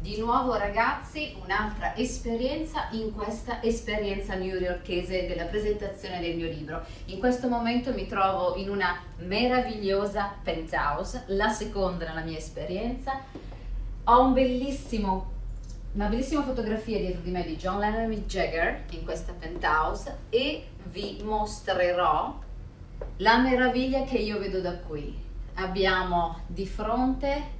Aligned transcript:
Di 0.00 0.16
nuovo 0.16 0.54
ragazzi, 0.54 1.36
un'altra 1.44 1.94
esperienza 1.94 2.88
in 2.92 3.12
questa 3.12 3.62
esperienza 3.62 4.34
newyorkese 4.34 5.26
della 5.26 5.44
presentazione 5.44 6.22
del 6.22 6.36
mio 6.36 6.46
libro. 6.46 6.82
In 7.06 7.18
questo 7.18 7.48
momento 7.48 7.92
mi 7.92 8.06
trovo 8.06 8.56
in 8.56 8.70
una 8.70 8.98
meravigliosa 9.18 10.36
penthouse, 10.42 11.24
la 11.26 11.50
seconda 11.50 12.06
nella 12.08 12.22
mia 12.22 12.38
esperienza. 12.38 13.20
Ho 14.04 14.22
un 14.22 14.32
bellissimo, 14.32 15.32
una 15.92 16.06
bellissima 16.06 16.44
fotografia 16.44 16.96
dietro 16.96 17.20
di 17.20 17.30
me 17.30 17.44
di 17.44 17.56
John 17.56 17.78
Lennon 17.78 18.00
e 18.00 18.06
Mick 18.06 18.24
Jagger 18.24 18.84
in 18.92 19.04
questa 19.04 19.34
penthouse 19.38 20.16
e 20.30 20.66
vi 20.84 21.20
mostrerò 21.22 22.38
la 23.18 23.38
meraviglia 23.38 24.04
che 24.04 24.16
io 24.16 24.38
vedo 24.38 24.62
da 24.62 24.78
qui. 24.78 25.14
Abbiamo 25.56 26.40
di 26.46 26.66
fronte 26.66 27.58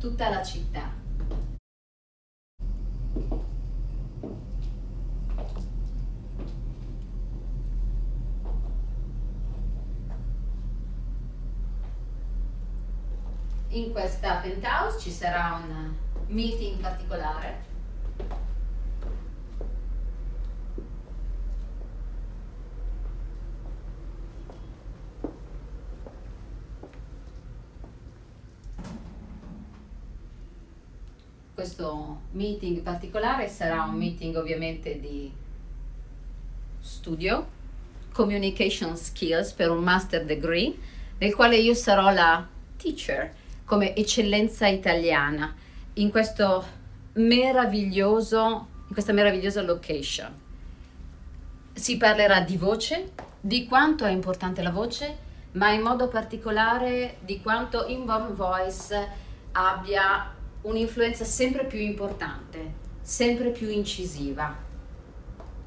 tutta 0.00 0.30
la 0.30 0.42
città. 0.42 0.96
In 13.72 13.92
questa 13.92 14.36
penthouse 14.36 14.98
ci 14.98 15.10
sarà 15.10 15.60
un 15.62 15.94
meeting 16.28 16.80
particolare 16.80 17.69
questo 31.60 32.22
meeting 32.30 32.80
particolare 32.80 33.46
sarà 33.46 33.82
un 33.82 33.96
meeting 33.96 34.34
ovviamente 34.34 34.98
di 34.98 35.30
studio, 36.80 37.46
communication 38.14 38.96
skills 38.96 39.52
per 39.52 39.70
un 39.70 39.82
master 39.82 40.24
degree, 40.24 40.74
nel 41.18 41.34
quale 41.34 41.58
io 41.58 41.74
sarò 41.74 42.10
la 42.14 42.48
teacher 42.78 43.34
come 43.66 43.94
eccellenza 43.94 44.68
italiana 44.68 45.54
in 45.94 46.10
questo 46.10 46.64
meraviglioso 47.14 48.68
in 48.86 48.94
questa 48.94 49.12
meravigliosa 49.12 49.60
location. 49.60 50.32
Si 51.74 51.98
parlerà 51.98 52.40
di 52.40 52.56
voce, 52.56 53.12
di 53.38 53.66
quanto 53.66 54.06
è 54.06 54.10
importante 54.10 54.62
la 54.62 54.70
voce, 54.70 55.14
ma 55.52 55.72
in 55.72 55.82
modo 55.82 56.08
particolare 56.08 57.18
di 57.20 57.42
quanto 57.42 57.84
Inborn 57.86 58.34
Voice 58.34 59.08
abbia 59.52 60.38
un'influenza 60.62 61.24
sempre 61.24 61.64
più 61.64 61.78
importante, 61.78 62.74
sempre 63.00 63.50
più 63.50 63.68
incisiva. 63.68 64.56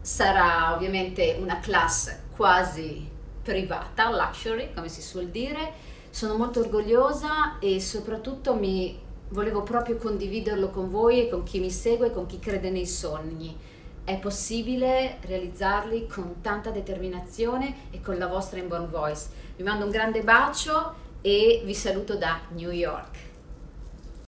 Sarà 0.00 0.74
ovviamente 0.74 1.36
una 1.40 1.60
classe 1.60 2.24
quasi 2.34 3.08
privata, 3.42 4.10
luxury, 4.10 4.72
come 4.74 4.88
si 4.88 5.00
suol 5.00 5.28
dire. 5.28 5.90
Sono 6.10 6.36
molto 6.36 6.60
orgogliosa 6.60 7.58
e 7.58 7.80
soprattutto 7.80 8.54
mi 8.54 8.98
volevo 9.28 9.62
proprio 9.62 9.96
condividerlo 9.96 10.68
con 10.68 10.90
voi 10.90 11.20
e 11.20 11.28
con 11.30 11.42
chi 11.42 11.58
mi 11.58 11.70
segue 11.70 12.08
e 12.08 12.12
con 12.12 12.26
chi 12.26 12.38
crede 12.38 12.70
nei 12.70 12.86
sogni. 12.86 13.56
È 14.04 14.18
possibile 14.18 15.18
realizzarli 15.22 16.06
con 16.06 16.40
tanta 16.42 16.70
determinazione 16.70 17.88
e 17.90 18.00
con 18.00 18.18
la 18.18 18.26
vostra 18.26 18.58
Inborn 18.58 18.90
Voice. 18.90 19.28
Vi 19.56 19.62
mando 19.62 19.84
un 19.84 19.90
grande 19.90 20.22
bacio 20.22 20.94
e 21.22 21.62
vi 21.64 21.74
saluto 21.74 22.16
da 22.16 22.40
New 22.50 22.70
York. 22.70 23.31